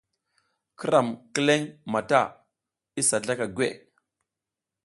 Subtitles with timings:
[0.77, 2.21] Ki ram kileƞ mata
[2.99, 3.75] isa zlaka gweʼe.